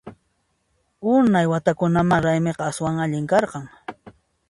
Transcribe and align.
Unay 1.13 1.45
watakunamá 1.51 2.17
fistaqa 2.23 2.63
aswan 2.69 2.95
allin 3.03 3.25
karqan! 3.31 3.65